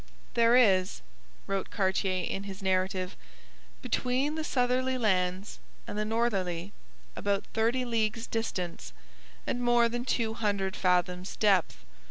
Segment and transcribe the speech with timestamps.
[0.33, 1.03] 'There is,'
[1.45, 3.15] wrote Cartier in his narrative,
[3.83, 6.73] 'between the southerly lands and the northerly
[7.15, 8.93] about thirty leagues distance
[9.45, 11.85] and more than two hundred fathoms depth.